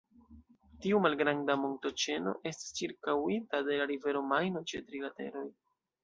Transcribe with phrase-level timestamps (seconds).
[0.83, 5.45] Tiu malgranda montoĉeno estas ĉirkaŭita de la rivero Majno ĉe tri lateroj.